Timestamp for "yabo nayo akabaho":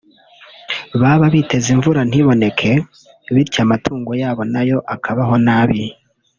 4.21-5.35